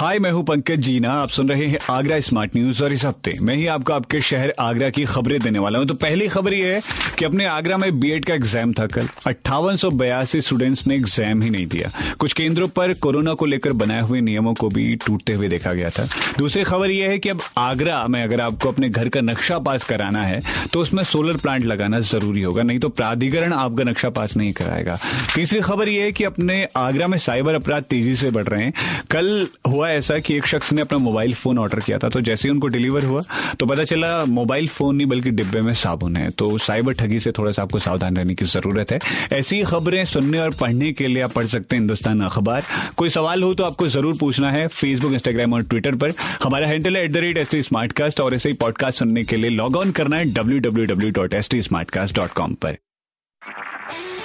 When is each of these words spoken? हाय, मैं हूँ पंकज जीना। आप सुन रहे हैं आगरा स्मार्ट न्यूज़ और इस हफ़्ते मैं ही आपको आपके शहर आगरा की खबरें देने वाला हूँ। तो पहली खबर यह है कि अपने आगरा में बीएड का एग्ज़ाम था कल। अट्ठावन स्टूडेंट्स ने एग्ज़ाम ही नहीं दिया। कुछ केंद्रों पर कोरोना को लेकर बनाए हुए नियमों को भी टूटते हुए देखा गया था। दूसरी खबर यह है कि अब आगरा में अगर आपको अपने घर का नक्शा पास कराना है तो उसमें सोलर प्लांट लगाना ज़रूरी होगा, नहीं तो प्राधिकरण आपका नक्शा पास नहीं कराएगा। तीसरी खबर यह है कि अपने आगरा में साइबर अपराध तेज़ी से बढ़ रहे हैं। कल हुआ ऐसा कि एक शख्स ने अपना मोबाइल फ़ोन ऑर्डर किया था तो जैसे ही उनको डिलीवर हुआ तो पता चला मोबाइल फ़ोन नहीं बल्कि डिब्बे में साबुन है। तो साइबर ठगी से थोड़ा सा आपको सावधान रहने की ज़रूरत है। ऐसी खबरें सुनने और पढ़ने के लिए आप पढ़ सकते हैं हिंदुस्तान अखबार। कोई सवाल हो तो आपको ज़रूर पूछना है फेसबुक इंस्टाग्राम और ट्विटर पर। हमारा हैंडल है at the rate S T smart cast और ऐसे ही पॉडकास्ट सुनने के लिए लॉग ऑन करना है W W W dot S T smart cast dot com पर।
हाय, 0.00 0.18
मैं 0.18 0.30
हूँ 0.30 0.42
पंकज 0.46 0.78
जीना। 0.80 1.12
आप 1.12 1.28
सुन 1.28 1.48
रहे 1.48 1.66
हैं 1.66 1.78
आगरा 1.90 2.18
स्मार्ट 2.20 2.54
न्यूज़ 2.56 2.82
और 2.84 2.92
इस 2.92 3.04
हफ़्ते 3.04 3.34
मैं 3.40 3.54
ही 3.54 3.66
आपको 3.66 3.92
आपके 3.92 4.20
शहर 4.20 4.52
आगरा 4.58 4.88
की 4.90 5.04
खबरें 5.04 5.38
देने 5.40 5.58
वाला 5.58 5.78
हूँ। 5.78 5.86
तो 5.86 5.94
पहली 5.94 6.28
खबर 6.28 6.54
यह 6.54 6.74
है 6.74 6.80
कि 7.18 7.24
अपने 7.24 7.46
आगरा 7.46 7.76
में 7.78 7.98
बीएड 8.00 8.24
का 8.24 8.34
एग्ज़ाम 8.34 8.72
था 8.72 8.86
कल। 8.86 9.08
अट्ठावन 9.26 9.76
स्टूडेंट्स 9.76 10.86
ने 10.86 10.94
एग्ज़ाम 10.94 11.42
ही 11.42 11.50
नहीं 11.50 11.66
दिया। 11.66 11.90
कुछ 12.20 12.32
केंद्रों 12.32 12.68
पर 12.68 12.92
कोरोना 12.96 13.34
को 13.34 13.46
लेकर 13.46 13.72
बनाए 13.74 14.00
हुए 14.00 14.20
नियमों 14.20 14.54
को 14.54 14.68
भी 14.68 14.94
टूटते 15.06 15.32
हुए 15.32 15.48
देखा 15.48 15.72
गया 15.72 15.90
था। 15.90 16.06
दूसरी 16.38 16.64
खबर 16.64 16.90
यह 16.90 17.10
है 17.10 17.18
कि 17.18 17.28
अब 17.28 17.40
आगरा 17.58 18.06
में 18.06 18.22
अगर 18.22 18.40
आपको 18.40 18.68
अपने 18.68 18.88
घर 18.88 19.08
का 19.08 19.20
नक्शा 19.20 19.58
पास 19.60 19.84
कराना 19.84 20.22
है 20.22 20.40
तो 20.72 20.80
उसमें 20.80 21.02
सोलर 21.04 21.36
प्लांट 21.36 21.64
लगाना 21.64 22.00
ज़रूरी 22.00 22.42
होगा, 22.42 22.62
नहीं 22.62 22.78
तो 22.78 22.88
प्राधिकरण 22.90 23.52
आपका 23.52 23.84
नक्शा 23.84 24.10
पास 24.10 24.36
नहीं 24.36 24.52
कराएगा। 24.52 24.98
तीसरी 25.34 25.60
खबर 25.60 25.88
यह 25.88 26.04
है 26.04 26.12
कि 26.12 26.24
अपने 26.24 26.66
आगरा 26.76 27.06
में 27.06 27.18
साइबर 27.20 27.54
अपराध 27.54 27.82
तेज़ी 27.84 28.16
से 28.16 28.30
बढ़ 28.30 28.44
रहे 28.44 28.64
हैं। 28.64 28.72
कल 29.10 29.46
हुआ 29.68 29.88
ऐसा 29.90 30.18
कि 30.18 30.36
एक 30.36 30.46
शख्स 30.46 30.72
ने 30.72 30.82
अपना 30.82 30.98
मोबाइल 30.98 31.34
फ़ोन 31.34 31.58
ऑर्डर 31.58 31.80
किया 31.80 31.98
था 31.98 32.08
तो 32.08 32.20
जैसे 32.20 32.48
ही 32.48 32.52
उनको 32.52 32.68
डिलीवर 32.68 33.04
हुआ 33.04 33.22
तो 33.60 33.66
पता 33.66 33.84
चला 33.84 34.24
मोबाइल 34.26 34.68
फ़ोन 34.68 34.96
नहीं 34.96 35.06
बल्कि 35.06 35.30
डिब्बे 35.30 35.60
में 35.60 35.72
साबुन 35.74 36.16
है। 36.16 36.28
तो 36.30 36.56
साइबर 36.58 36.92
ठगी 36.94 37.18
से 37.20 37.32
थोड़ा 37.38 37.50
सा 37.52 37.62
आपको 37.62 37.78
सावधान 37.78 38.16
रहने 38.16 38.34
की 38.34 38.44
ज़रूरत 38.46 38.92
है। 38.92 38.98
ऐसी 39.32 39.62
खबरें 39.64 40.04
सुनने 40.04 40.38
और 40.38 40.54
पढ़ने 40.60 40.92
के 40.92 41.08
लिए 41.08 41.22
आप 41.22 41.32
पढ़ 41.32 41.46
सकते 41.46 41.76
हैं 41.76 41.80
हिंदुस्तान 41.80 42.20
अखबार। 42.20 42.64
कोई 42.96 43.08
सवाल 43.10 43.42
हो 43.42 43.52
तो 43.54 43.64
आपको 43.64 43.88
ज़रूर 43.88 44.16
पूछना 44.20 44.50
है 44.50 44.66
फेसबुक 44.68 45.12
इंस्टाग्राम 45.12 45.52
और 45.54 45.62
ट्विटर 45.64 45.94
पर। 45.94 46.12
हमारा 46.42 46.68
हैंडल 46.68 46.96
है 46.96 47.04
at 47.04 47.12
the 47.12 47.16
rate 47.16 47.38
S 47.38 47.50
T 47.50 47.62
smart 47.62 47.92
cast 47.92 48.20
और 48.20 48.34
ऐसे 48.34 48.48
ही 48.48 48.54
पॉडकास्ट 48.56 48.98
सुनने 48.98 49.24
के 49.24 49.36
लिए 49.36 49.50
लॉग 49.50 49.76
ऑन 49.76 49.90
करना 49.92 50.16
है 50.16 50.32
W 50.32 50.58
W 50.60 50.86
W 50.86 51.10
dot 51.12 51.34
S 51.34 51.50
T 51.50 51.60
smart 51.62 51.90
cast 51.90 52.16
dot 52.16 52.32
com 52.32 52.54
पर। 52.64 52.76